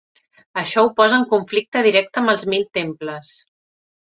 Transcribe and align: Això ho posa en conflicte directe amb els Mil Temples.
Això 0.61 0.83
ho 0.87 0.87
posa 1.01 1.19
en 1.23 1.25
conflicte 1.33 1.83
directe 1.89 2.21
amb 2.23 2.35
els 2.35 2.47
Mil 2.55 2.67
Temples. 2.81 3.31